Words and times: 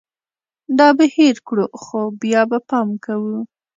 دا 0.77 0.87
به 0.97 1.05
هېر 1.15 1.35
کړو، 1.47 1.65
خو 1.81 1.99
بیا 2.21 2.41
به 2.49 2.59
پام 2.69 2.89
کوو 3.05 3.37